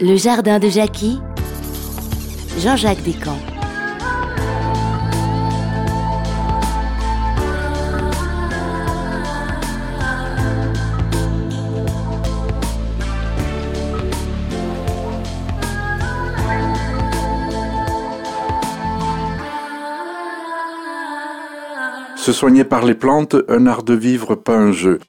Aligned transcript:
Le 0.00 0.16
jardin 0.16 0.58
de 0.58 0.68
Jackie, 0.68 1.20
Jean-Jacques 2.58 3.02
Descamps. 3.04 3.51
Se 22.22 22.30
soigner 22.30 22.62
par 22.62 22.84
les 22.84 22.94
plantes, 22.94 23.34
un 23.48 23.66
art 23.66 23.82
de 23.82 23.94
vivre, 23.94 24.36
pas 24.36 24.56
un 24.56 24.70
jeu. 24.70 25.00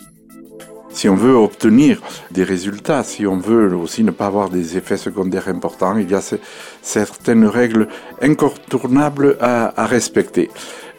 Si 0.90 1.08
on 1.08 1.16
veut 1.16 1.36
obtenir 1.36 2.02
des 2.32 2.44
résultats, 2.44 3.04
si 3.04 3.28
on 3.28 3.38
veut 3.38 3.76
aussi 3.76 4.04
ne 4.04 4.10
pas 4.10 4.26
avoir 4.26 4.50
des 4.50 4.78
effets 4.78 4.98
secondaires 4.98 5.48
importants, 5.48 5.96
il 5.96 6.10
y 6.10 6.16
a 6.16 6.22
certaines 6.84 7.46
règles 7.46 7.88
incontournables 8.22 9.38
à, 9.40 9.82
à 9.82 9.88
respecter. 9.88 10.50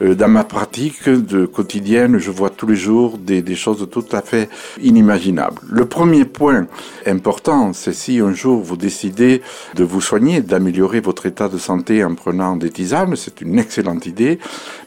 Euh, 0.03 0.15
dans 0.15 0.29
ma 0.29 0.45
pratique 0.45 1.09
de 1.09 1.47
quotidienne, 1.47 2.19
je 2.19 2.31
vois 2.31 2.51
tous 2.51 2.67
les 2.67 2.77
jours 2.77 3.17
des, 3.19 3.43
des, 3.43 3.55
choses 3.55 3.87
tout 3.91 4.05
à 4.13 4.23
fait 4.23 4.49
inimaginables. 4.83 5.61
Le 5.71 5.85
premier 5.87 6.25
point 6.25 6.67
important, 7.07 7.73
c'est 7.73 7.93
si 7.93 8.19
un 8.19 8.33
jour 8.33 8.61
vous 8.61 8.77
décidez 8.77 9.43
de 9.75 9.85
vous 9.85 10.01
soigner, 10.01 10.41
d'améliorer 10.41 11.01
votre 11.01 11.27
état 11.27 11.49
de 11.49 11.59
santé 11.59 12.05
en 12.05 12.15
prenant 12.15 12.57
des 12.57 12.71
tisanes, 12.71 13.15
c'est 13.15 13.41
une 13.41 13.59
excellente 13.59 14.07
idée. 14.07 14.39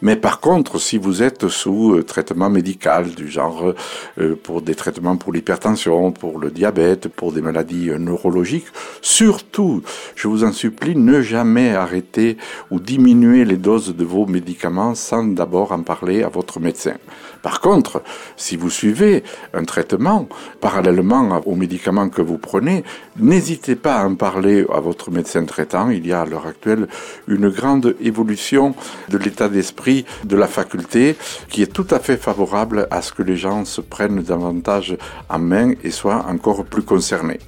Mais 0.01 0.17
par 0.17 0.41
contre, 0.41 0.79
si 0.79 0.97
vous 0.97 1.23
êtes 1.23 1.47
sous 1.47 1.93
euh, 1.93 2.03
traitement 2.03 2.49
médical 2.49 3.09
du 3.11 3.29
genre 3.29 3.73
euh, 4.19 4.35
pour 4.41 4.61
des 4.61 4.75
traitements 4.75 5.15
pour 5.15 5.31
l'hypertension, 5.31 6.11
pour 6.11 6.37
le 6.37 6.51
diabète, 6.51 7.07
pour 7.07 7.31
des 7.31 7.41
maladies 7.41 7.91
neurologiques, 7.97 8.67
surtout, 9.01 9.83
je 10.15 10.27
vous 10.27 10.43
en 10.43 10.51
supplie, 10.51 10.86
ne 10.95 11.21
jamais 11.21 11.75
arrêter 11.75 12.37
ou 12.71 12.79
diminuer 12.79 13.45
les 13.45 13.57
doses 13.57 13.95
de 13.95 14.05
vos 14.05 14.25
médicaments 14.25 14.95
sans 14.95 15.23
d'abord 15.23 15.71
en 15.71 15.83
parler 15.83 16.23
à 16.23 16.29
votre 16.29 16.59
médecin. 16.59 16.95
Par 17.41 17.61
contre, 17.61 18.01
si 18.35 18.57
vous 18.57 18.69
suivez 18.69 19.23
un 19.53 19.63
traitement 19.63 20.27
parallèlement 20.59 21.41
aux 21.45 21.55
médicaments 21.55 22.09
que 22.09 22.21
vous 22.21 22.37
prenez, 22.37 22.83
n'hésitez 23.17 23.75
pas 23.75 23.95
à 23.95 24.05
en 24.05 24.15
parler 24.15 24.65
à 24.73 24.79
votre 24.79 25.11
médecin 25.11 25.45
traitant. 25.45 25.89
Il 25.89 26.05
y 26.05 26.13
a 26.13 26.21
à 26.21 26.25
l'heure 26.25 26.47
actuelle 26.47 26.87
une 27.27 27.49
grande 27.49 27.95
évolution 28.01 28.75
de 29.09 29.17
l'état 29.17 29.49
d'esprit 29.49 30.05
de 30.23 30.35
la 30.35 30.47
faculté 30.47 31.15
qui 31.49 31.61
est 31.61 31.73
tout 31.73 31.87
à 31.91 31.99
fait 31.99 32.17
favorable 32.17 32.87
à 32.91 33.01
ce 33.01 33.13
que 33.13 33.23
les 33.23 33.37
gens 33.37 33.65
se 33.65 33.81
prennent 33.81 34.21
davantage 34.21 34.97
en 35.29 35.39
main 35.39 35.73
et 35.83 35.91
soient 35.91 36.25
encore 36.27 36.65
plus 36.65 36.83
concernés. 36.83 37.39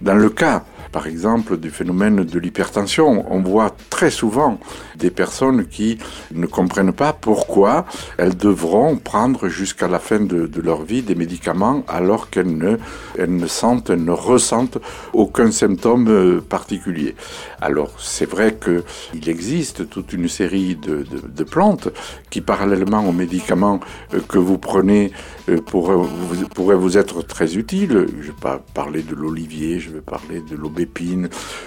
Dans 0.00 0.14
le 0.14 0.30
cas 0.30 0.64
par 0.96 1.08
exemple, 1.08 1.58
du 1.58 1.68
phénomène 1.68 2.24
de 2.24 2.38
l'hypertension. 2.38 3.26
On 3.30 3.42
voit 3.42 3.76
très 3.90 4.10
souvent 4.10 4.58
des 4.96 5.10
personnes 5.10 5.66
qui 5.66 5.98
ne 6.32 6.46
comprennent 6.46 6.94
pas 6.94 7.12
pourquoi 7.12 7.84
elles 8.16 8.34
devront 8.34 8.96
prendre 8.96 9.48
jusqu'à 9.48 9.88
la 9.88 9.98
fin 9.98 10.20
de, 10.20 10.50
leur 10.62 10.84
vie 10.84 11.02
des 11.02 11.14
médicaments 11.14 11.84
alors 11.86 12.30
qu'elles 12.30 12.56
ne, 12.56 12.78
elles 13.18 13.36
ne 13.36 13.46
sentent, 13.46 13.90
ne 13.90 14.10
ressentent 14.10 14.78
aucun 15.12 15.50
symptôme 15.50 16.08
euh, 16.08 16.40
particulier. 16.40 17.14
Alors, 17.60 17.92
c'est 17.98 18.30
vrai 18.30 18.56
qu'il 18.58 19.28
existe 19.28 19.90
toute 19.90 20.14
une 20.14 20.28
série 20.28 20.76
de, 20.76 21.44
plantes 21.44 21.88
qui, 22.30 22.40
parallèlement 22.40 23.06
aux 23.06 23.12
médicaments 23.12 23.80
euh, 24.14 24.20
que 24.26 24.38
vous 24.38 24.56
prenez, 24.56 25.12
euh, 25.50 25.60
pourraient 25.60 26.76
vous, 26.76 26.96
être 26.96 27.20
très 27.20 27.56
utiles. 27.56 28.06
Je 28.22 28.28
vais 28.28 28.58
parler 28.72 29.02
de 29.02 29.14
l'olivier, 29.14 29.78
je 29.78 29.90
vais 29.90 30.00
parler 30.00 30.40
de 30.40 30.56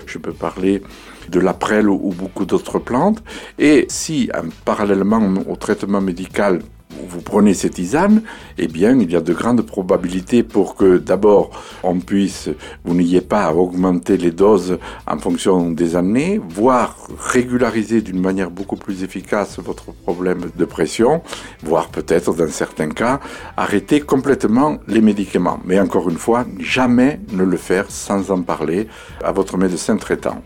je 0.06 0.18
peux 0.18 0.34
parler 0.34 0.82
de 1.30 1.40
la 1.40 1.54
prêle 1.54 1.90
ou 1.90 2.14
beaucoup 2.18 2.46
d'autres 2.46 2.80
plantes. 2.80 3.24
Et 3.58 3.86
si, 3.90 4.30
parallèlement 4.66 5.22
au 5.48 5.56
traitement 5.56 6.02
médical, 6.02 6.62
vous 6.90 7.22
prenez 7.22 7.54
ces 7.54 7.70
tisanes, 7.70 8.22
eh 8.58 8.68
bien, 8.68 8.98
il 9.00 9.12
y 9.12 9.16
a 9.16 9.22
de 9.22 9.34
grandes 9.34 9.62
probabilités 9.62 10.44
pour 10.44 10.76
que 10.76 10.98
d'abord 10.98 11.52
on 11.84 12.00
puisse, 12.00 12.50
vous 12.84 12.94
n'ayez 12.94 13.22
pas 13.22 13.46
à 13.46 13.54
augmenter 13.54 14.18
les 14.18 14.32
doses 14.32 14.78
en 15.08 15.18
fonction 15.18 15.72
des 15.72 15.96
années, 15.96 16.40
voire 16.50 16.96
régulariser 17.18 18.02
d'une 18.02 18.22
manière 18.22 18.52
beaucoup 18.52 18.76
plus 18.76 19.04
efficace 19.04 19.60
votre 19.60 19.92
problème 19.92 20.52
de 20.56 20.66
pression, 20.66 21.22
voire 21.64 21.90
peut-être 21.90 22.34
dans 22.34 22.50
certains 22.50 22.90
cas 22.90 23.20
arrêter 23.58 24.02
complètement 24.02 24.78
les 24.88 25.02
médicaments. 25.02 25.60
Mais 25.66 25.80
encore 25.80 26.10
une 26.10 26.18
fois, 26.18 26.46
jamais 26.60 27.20
ne 27.32 27.44
le 27.44 27.58
faire 27.58 27.86
sans 27.90 28.32
en 28.32 28.42
parler 28.42 28.88
à 29.24 29.32
votre 29.32 29.58
médecin 29.58 29.98
traitant. 29.98 30.42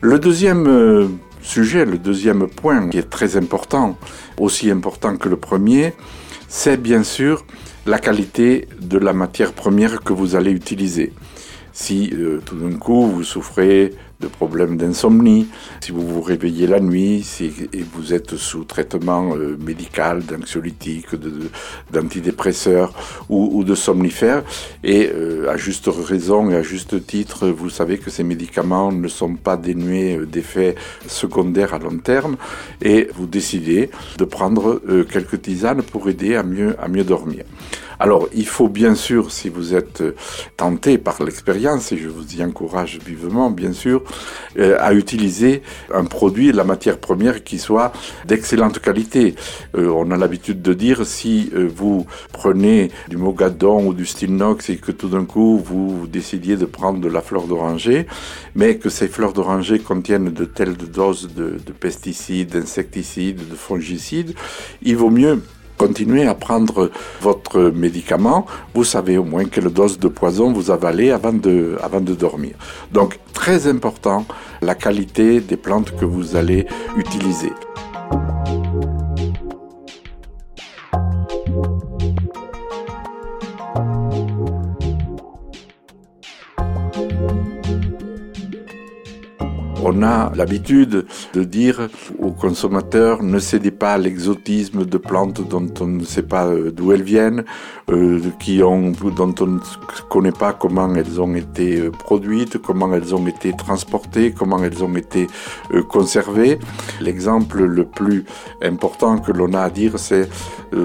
Le 0.00 0.18
deuxième 0.18 0.66
euh, 0.66 1.08
le 1.42 1.98
deuxième 1.98 2.48
point 2.48 2.88
qui 2.88 2.98
est 2.98 3.10
très 3.10 3.36
important, 3.36 3.96
aussi 4.38 4.70
important 4.70 5.16
que 5.16 5.28
le 5.28 5.36
premier, 5.36 5.92
c'est 6.48 6.76
bien 6.80 7.02
sûr 7.02 7.44
la 7.86 7.98
qualité 7.98 8.68
de 8.80 8.98
la 8.98 9.12
matière 9.12 9.52
première 9.52 10.02
que 10.02 10.12
vous 10.12 10.34
allez 10.36 10.52
utiliser. 10.52 11.12
Si 11.72 12.10
euh, 12.12 12.40
tout 12.44 12.56
d'un 12.56 12.76
coup 12.76 13.06
vous 13.06 13.24
souffrez 13.24 13.92
de 14.22 14.28
problèmes 14.28 14.76
d'insomnie, 14.76 15.48
si 15.80 15.90
vous 15.90 16.06
vous 16.06 16.22
réveillez 16.22 16.66
la 16.66 16.80
nuit, 16.80 17.22
si 17.22 17.52
et 17.72 17.84
vous 17.92 18.14
êtes 18.14 18.36
sous 18.36 18.64
traitement 18.64 19.34
euh, 19.34 19.58
médical, 19.60 20.22
d'anxiolytiques, 20.24 21.08
d'antidépresseurs 21.90 22.94
ou, 23.28 23.50
ou, 23.52 23.64
de 23.64 23.74
somnifères, 23.74 24.44
et 24.84 25.10
euh, 25.12 25.50
à 25.50 25.56
juste 25.56 25.90
raison 25.92 26.50
et 26.50 26.56
à 26.56 26.62
juste 26.62 27.04
titre, 27.06 27.48
vous 27.48 27.68
savez 27.68 27.98
que 27.98 28.10
ces 28.10 28.22
médicaments 28.22 28.92
ne 28.92 29.08
sont 29.08 29.34
pas 29.34 29.56
dénués 29.56 30.16
euh, 30.16 30.26
d'effets 30.26 30.76
secondaires 31.08 31.74
à 31.74 31.78
long 31.78 31.98
terme, 31.98 32.36
et 32.80 33.08
vous 33.14 33.26
décidez 33.26 33.90
de 34.18 34.24
prendre 34.24 34.80
euh, 34.88 35.04
quelques 35.04 35.42
tisanes 35.42 35.82
pour 35.82 36.08
aider 36.08 36.36
à 36.36 36.44
mieux, 36.44 36.76
à 36.80 36.86
mieux 36.88 37.04
dormir. 37.04 37.44
Alors, 38.02 38.28
il 38.34 38.48
faut 38.48 38.68
bien 38.68 38.96
sûr, 38.96 39.30
si 39.30 39.48
vous 39.48 39.76
êtes 39.76 40.00
euh, 40.00 40.16
tenté 40.56 40.98
par 40.98 41.22
l'expérience, 41.22 41.92
et 41.92 41.96
je 41.96 42.08
vous 42.08 42.34
y 42.34 42.42
encourage 42.42 42.98
vivement, 42.98 43.48
bien 43.48 43.72
sûr, 43.72 44.02
euh, 44.58 44.76
à 44.80 44.92
utiliser 44.92 45.62
un 45.94 46.04
produit, 46.04 46.50
la 46.50 46.64
matière 46.64 46.98
première 46.98 47.44
qui 47.44 47.60
soit 47.60 47.92
d'excellente 48.26 48.80
qualité. 48.80 49.36
Euh, 49.76 49.86
on 49.86 50.10
a 50.10 50.16
l'habitude 50.16 50.62
de 50.62 50.74
dire, 50.74 51.06
si 51.06 51.52
vous 51.54 52.04
prenez 52.32 52.90
du 53.08 53.18
mogadon 53.18 53.86
ou 53.86 53.94
du 53.94 54.04
stilnox 54.04 54.68
et 54.68 54.78
que 54.78 54.90
tout 54.90 55.08
d'un 55.08 55.24
coup 55.24 55.62
vous 55.64 56.08
décidiez 56.08 56.56
de 56.56 56.66
prendre 56.66 56.98
de 56.98 57.08
la 57.08 57.20
fleur 57.20 57.46
d'oranger, 57.46 58.08
mais 58.56 58.78
que 58.78 58.88
ces 58.88 59.06
fleurs 59.06 59.32
d'oranger 59.32 59.78
contiennent 59.78 60.32
de 60.32 60.44
telles 60.44 60.76
doses 60.76 61.28
de, 61.32 61.60
de 61.64 61.72
pesticides, 61.72 62.50
d'insecticides, 62.50 63.48
de 63.48 63.54
fongicides, 63.54 64.34
il 64.82 64.96
vaut 64.96 65.10
mieux 65.10 65.40
continuez 65.82 66.28
à 66.28 66.36
prendre 66.36 66.92
votre 67.20 67.58
médicament, 67.58 68.46
vous 68.72 68.84
savez 68.84 69.18
au 69.18 69.24
moins 69.24 69.46
quelle 69.46 69.68
dose 69.68 69.98
de 69.98 70.06
poison 70.06 70.52
vous 70.52 70.70
avalez 70.70 71.10
avant 71.10 71.32
de, 71.32 71.76
avant 71.82 72.00
de 72.00 72.14
dormir. 72.14 72.54
Donc 72.92 73.18
très 73.32 73.66
important, 73.66 74.24
la 74.60 74.76
qualité 74.76 75.40
des 75.40 75.56
plantes 75.56 75.90
que 75.98 76.04
vous 76.04 76.36
allez 76.36 76.68
utiliser. 76.96 77.50
On 89.84 90.02
a 90.04 90.30
l'habitude 90.36 91.06
de 91.34 91.42
dire 91.42 91.88
aux 92.20 92.30
consommateurs 92.30 93.24
ne 93.24 93.40
cédez 93.40 93.72
pas 93.72 93.94
à 93.94 93.98
l'exotisme 93.98 94.84
de 94.84 94.96
plantes 94.96 95.40
dont 95.48 95.68
on 95.80 95.86
ne 95.86 96.04
sait 96.04 96.22
pas 96.22 96.46
euh, 96.46 96.70
d'où 96.70 96.92
elles 96.92 97.02
viennent, 97.02 97.44
euh, 97.90 98.20
qui 98.38 98.62
ont, 98.62 98.92
dont 98.92 99.34
on 99.40 99.46
ne 99.46 99.58
connaît 100.08 100.30
pas 100.30 100.52
comment 100.52 100.94
elles 100.94 101.20
ont 101.20 101.34
été 101.34 101.80
euh, 101.80 101.90
produites, 101.90 102.58
comment 102.58 102.94
elles 102.94 103.12
ont 103.12 103.26
été 103.26 103.56
transportées, 103.56 104.32
comment 104.32 104.62
elles 104.62 104.84
ont 104.84 104.94
été 104.94 105.26
conservées. 105.88 106.60
L'exemple 107.00 107.64
le 107.64 107.84
plus 107.84 108.24
important 108.62 109.18
que 109.18 109.32
l'on 109.32 109.52
a 109.52 109.62
à 109.62 109.70
dire, 109.70 109.98
c'est 109.98 110.28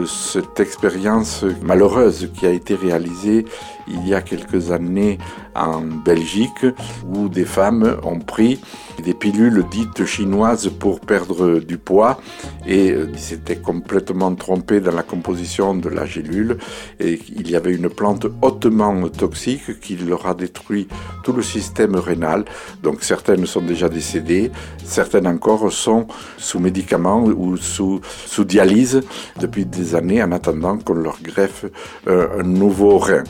cette 0.05 0.59
expérience 0.59 1.45
malheureuse 1.61 2.29
qui 2.33 2.45
a 2.45 2.51
été 2.51 2.75
réalisée 2.75 3.45
il 3.89 4.07
y 4.07 4.13
a 4.13 4.22
quelques 4.22 4.72
années 4.72 5.18
en 5.56 5.81
Belgique, 5.81 6.66
où 7.13 7.30
des 7.30 7.45
femmes 7.45 7.98
ont 8.04 8.19
pris 8.19 8.60
des 9.04 9.13
pilules 9.13 9.63
dites 9.69 10.06
chinoises 10.06 10.69
pour 10.69 11.00
perdre 11.00 11.60
du 11.60 11.78
poids 11.78 12.19
et 12.66 12.92
euh, 12.92 13.10
il 13.12 13.19
s'était 13.19 13.57
complètement 13.57 14.34
trompé 14.36 14.80
dans 14.80 14.92
la 14.92 15.04
composition 15.04 15.75
de 15.75 15.89
la 15.89 16.06
gélule 16.06 16.57
et 17.00 17.19
il 17.36 17.50
y 17.50 17.56
avait 17.56 17.74
une 17.74 17.89
plante 17.89 18.28
hautement 18.42 19.07
toxique 19.10 19.80
qui 19.80 19.95
leur 19.95 20.25
a 20.28 20.34
détruit 20.34 20.88
tout 21.24 21.34
le 21.34 21.42
système 21.42 21.95
rénal. 21.95 22.45
Donc 22.84 23.04
certaines 23.04 23.45
sont 23.45 23.62
déjà 23.62 23.89
décédées, 23.89 24.51
certaines 24.84 25.28
encore 25.28 25.72
sont 25.72 26.07
sous 26.38 26.60
médicaments 26.60 27.24
ou 27.24 27.57
sous, 27.57 28.01
sous 28.25 28.44
dialyse 28.44 29.01
depuis 29.39 29.66
des 29.66 29.95
années 29.95 30.22
en 30.24 30.31
attendant 30.31 30.78
qu'on 30.78 30.95
leur 30.95 31.22
greffe 31.22 31.66
euh, 32.07 32.39
un 32.39 32.44
nouveau 32.44 32.98
rein. 32.98 33.24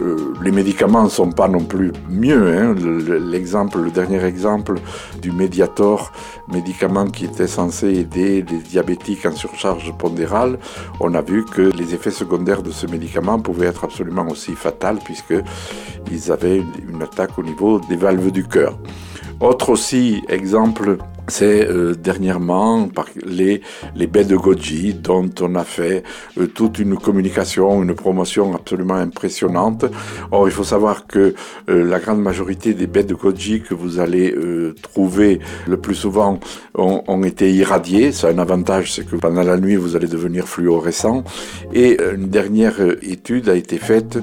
Euh, 0.00 0.34
les 0.42 0.52
médicaments 0.52 1.04
ne 1.04 1.08
sont 1.08 1.32
pas 1.32 1.48
non 1.48 1.64
plus 1.64 1.92
mieux. 2.08 2.56
Hein. 2.56 2.74
L'exemple, 3.20 3.80
le 3.80 3.90
dernier 3.90 4.22
exemple 4.24 4.74
du 5.20 5.32
Mediator, 5.32 6.12
médicament 6.52 7.06
qui 7.06 7.24
était 7.24 7.48
censé 7.48 7.88
aider 7.88 8.44
les 8.48 8.58
diabétiques 8.58 9.26
en 9.26 9.32
surcharge 9.32 9.92
pondérale, 9.98 10.58
on 11.00 11.14
a 11.14 11.22
vu 11.22 11.44
que 11.44 11.62
les 11.62 11.94
effets 11.94 12.10
secondaires 12.10 12.62
de 12.62 12.70
ce 12.70 12.86
médicament 12.86 13.40
pouvaient 13.40 13.66
être 13.66 13.84
absolument 13.84 14.28
aussi 14.28 14.52
fatals 14.54 14.98
puisqu'ils 15.04 16.32
avaient 16.32 16.62
une 16.88 17.02
attaque 17.02 17.38
au 17.38 17.42
niveau 17.42 17.80
des 17.80 17.96
valves 17.96 18.30
du 18.30 18.46
cœur. 18.46 18.78
Autre 19.40 19.70
aussi 19.70 20.22
exemple 20.28 20.98
c'est 21.28 21.68
euh, 21.68 21.94
dernièrement 21.94 22.88
par 22.88 23.06
les, 23.24 23.60
les 23.94 24.06
baies 24.06 24.24
de 24.24 24.36
goji 24.36 24.94
dont 24.94 25.30
on 25.40 25.54
a 25.54 25.64
fait 25.64 26.02
euh, 26.38 26.46
toute 26.46 26.78
une 26.78 26.96
communication, 26.96 27.82
une 27.82 27.94
promotion 27.94 28.54
absolument 28.54 28.94
impressionnante. 28.94 29.84
Or, 30.30 30.48
il 30.48 30.52
faut 30.52 30.64
savoir 30.64 31.06
que 31.06 31.34
euh, 31.68 31.84
la 31.84 31.98
grande 31.98 32.22
majorité 32.22 32.74
des 32.74 32.86
baies 32.86 33.04
de 33.04 33.14
goji 33.14 33.60
que 33.60 33.74
vous 33.74 34.00
allez 34.00 34.34
trouver 34.82 35.40
le 35.66 35.76
plus 35.76 35.94
souvent 35.94 36.38
ont, 36.74 37.02
ont, 37.06 37.22
été 37.22 37.52
irradiées. 37.52 38.12
Ça 38.12 38.28
a 38.28 38.32
un 38.32 38.38
avantage, 38.38 38.92
c'est 38.92 39.04
que 39.04 39.16
pendant 39.16 39.42
la 39.42 39.56
nuit, 39.56 39.76
vous 39.76 39.96
allez 39.96 40.06
devenir 40.06 40.48
fluorescent. 40.48 41.24
Et 41.72 41.98
une 42.14 42.28
dernière 42.28 42.80
étude 43.02 43.48
a 43.48 43.54
été 43.54 43.78
faite 43.78 44.18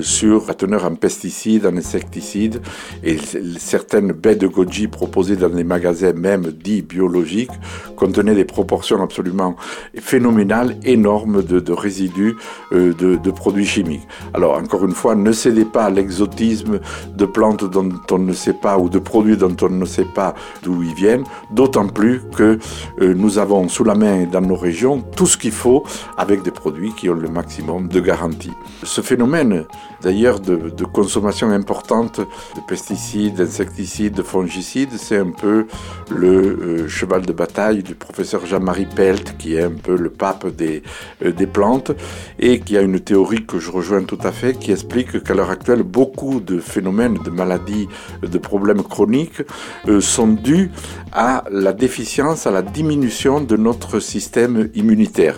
sur 0.00 0.46
la 0.46 0.54
teneur 0.54 0.84
en 0.84 0.94
pesticides, 0.94 1.66
en 1.66 1.76
insecticides, 1.76 2.60
et 3.02 3.16
certaines 3.58 4.12
baies 4.12 4.36
de 4.36 4.46
goji 4.46 4.88
proposées 4.88 5.36
dans 5.36 5.48
les 5.48 5.64
magasins 5.64 6.12
même 6.12 6.37
dit 6.40 6.82
biologique 6.82 7.50
contenait 7.96 8.34
des 8.34 8.44
proportions 8.44 9.02
absolument 9.02 9.56
phénoménales, 9.98 10.76
énormes 10.84 11.42
de, 11.42 11.72
résidus 11.72 12.36
euh, 12.72 12.92
de, 12.94 13.30
produits 13.30 13.66
chimiques. 13.66 14.06
Alors 14.34 14.56
encore 14.56 14.84
une 14.84 14.92
fois, 14.92 15.14
ne 15.14 15.32
cédez 15.32 15.64
pas 15.64 15.84
à 15.84 15.90
l'exotisme 15.90 16.80
de 17.16 17.26
plantes 17.26 17.64
dont 17.64 17.90
on 18.10 18.18
ne 18.18 18.32
sait 18.32 18.54
pas 18.54 18.78
ou 18.78 18.88
de 18.88 18.98
produits 18.98 19.36
dont 19.36 19.56
on 19.62 19.68
ne 19.68 19.84
sait 19.84 20.06
pas 20.14 20.34
d'où 20.62 20.82
ils 20.82 20.94
viennent, 20.94 21.24
d'autant 21.50 21.86
plus 21.86 22.22
que 22.36 22.58
euh, 23.00 23.14
nous 23.14 23.38
avons 23.38 23.68
sous 23.68 23.84
la 23.84 23.94
main 23.94 24.24
dans 24.24 24.40
nos 24.40 24.56
régions 24.56 25.02
tout 25.16 25.26
ce 25.26 25.36
qu'il 25.36 25.52
faut 25.52 25.84
avec 26.16 26.42
des 26.42 26.50
produits 26.50 26.92
qui 26.94 27.08
ont 27.10 27.14
le 27.14 27.28
maximum 27.28 27.88
de 27.88 28.00
garantie. 28.00 28.52
Ce 28.82 29.00
phénomène 29.00 29.64
d'ailleurs 30.02 30.40
de, 30.40 30.70
de 30.70 30.84
consommation 30.84 31.50
importante 31.50 32.20
de 32.20 32.60
pesticides, 32.66 33.36
d'insecticides, 33.36 34.14
de 34.14 34.22
fongicides, 34.22 34.92
c'est 34.96 35.18
un 35.18 35.30
peu 35.30 35.66
le 36.10 36.27
euh, 36.28 36.88
cheval 36.88 37.24
de 37.26 37.32
bataille 37.32 37.82
du 37.82 37.94
professeur 37.94 38.46
Jean-Marie 38.46 38.86
Pelt, 38.86 39.36
qui 39.38 39.54
est 39.54 39.62
un 39.62 39.70
peu 39.70 39.96
le 39.96 40.10
pape 40.10 40.48
des, 40.48 40.82
euh, 41.24 41.32
des 41.32 41.46
plantes, 41.46 41.92
et 42.38 42.60
qui 42.60 42.76
a 42.76 42.82
une 42.82 43.00
théorie 43.00 43.44
que 43.46 43.58
je 43.58 43.70
rejoins 43.70 44.04
tout 44.04 44.18
à 44.22 44.32
fait, 44.32 44.58
qui 44.58 44.72
explique 44.72 45.22
qu'à 45.22 45.34
l'heure 45.34 45.50
actuelle, 45.50 45.82
beaucoup 45.82 46.40
de 46.40 46.60
phénomènes, 46.60 47.18
de 47.24 47.30
maladies, 47.30 47.88
de 48.22 48.38
problèmes 48.38 48.82
chroniques 48.82 49.42
euh, 49.88 50.00
sont 50.00 50.28
dus 50.28 50.70
à 51.12 51.44
la 51.50 51.72
déficience, 51.72 52.46
à 52.46 52.50
la 52.50 52.62
diminution 52.62 53.40
de 53.40 53.56
notre 53.56 54.00
système 54.00 54.68
immunitaire 54.74 55.36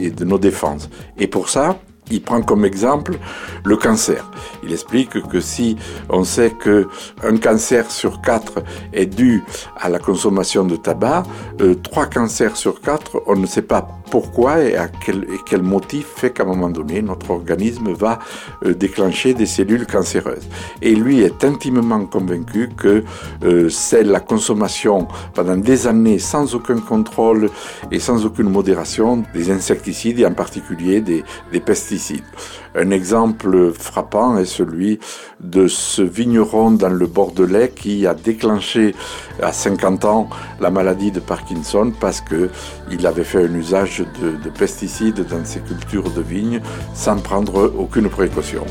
et 0.00 0.10
de 0.10 0.24
nos 0.24 0.38
défenses. 0.38 0.90
Et 1.18 1.26
pour 1.26 1.48
ça, 1.48 1.78
il 2.10 2.22
prend 2.22 2.42
comme 2.42 2.64
exemple 2.64 3.18
le 3.64 3.76
cancer. 3.76 4.30
Il 4.62 4.72
explique 4.72 5.22
que 5.28 5.40
si 5.40 5.76
on 6.08 6.24
sait 6.24 6.50
que 6.50 6.88
un 7.22 7.36
cancer 7.36 7.90
sur 7.90 8.20
quatre 8.20 8.62
est 8.92 9.06
dû 9.06 9.42
à 9.76 9.88
la 9.88 9.98
consommation 9.98 10.64
de 10.64 10.76
tabac, 10.76 11.24
euh, 11.60 11.74
trois 11.74 12.06
cancers 12.06 12.56
sur 12.56 12.80
quatre, 12.80 13.22
on 13.26 13.36
ne 13.36 13.46
sait 13.46 13.62
pas 13.62 13.88
pourquoi 14.10 14.60
et 14.62 14.76
à 14.76 14.88
quel, 14.88 15.62
motif 15.62 16.06
fait 16.16 16.30
qu'à 16.30 16.44
un 16.44 16.46
moment 16.46 16.70
donné, 16.70 17.02
notre 17.02 17.30
organisme 17.30 17.92
va 17.92 18.18
euh, 18.64 18.74
déclencher 18.74 19.34
des 19.34 19.46
cellules 19.46 19.86
cancéreuses. 19.86 20.48
Et 20.82 20.94
lui 20.94 21.20
est 21.20 21.44
intimement 21.44 22.06
convaincu 22.06 22.70
que 22.76 23.04
euh, 23.44 23.68
c'est 23.68 24.04
la 24.04 24.20
consommation 24.20 25.08
pendant 25.34 25.56
des 25.56 25.86
années 25.86 26.18
sans 26.18 26.54
aucun 26.54 26.78
contrôle 26.78 27.50
et 27.90 27.98
sans 27.98 28.24
aucune 28.24 28.48
modération 28.48 29.24
des 29.34 29.50
insecticides 29.50 30.20
et 30.20 30.26
en 30.26 30.34
particulier 30.34 31.00
des, 31.00 31.24
des 31.52 31.60
Un 32.74 32.90
exemple 32.90 33.72
frappant 33.72 34.38
est 34.38 34.44
celui 34.44 34.98
de 35.40 35.68
ce 35.68 36.02
vigneron 36.02 36.72
dans 36.72 36.88
le 36.88 37.06
Bordelais 37.06 37.72
qui 37.74 38.06
a 38.06 38.14
déclenché 38.14 38.94
à 39.42 39.52
50 39.52 40.04
ans 40.04 40.28
la 40.60 40.70
maladie 40.70 41.10
de 41.10 41.20
Parkinson 41.20 41.92
parce 41.98 42.20
que 42.20 42.50
il 42.90 43.06
avait 43.06 43.24
fait 43.24 43.44
un 43.44 43.54
usage 43.54 44.04
de 44.20 44.50
pesticides 44.50 45.26
dans 45.26 45.44
ses 45.44 45.60
cultures 45.60 46.10
de 46.10 46.22
vignes 46.22 46.60
sans 46.94 47.16
prendre 47.16 47.72
aucune 47.76 48.08
précaution. 48.08 48.64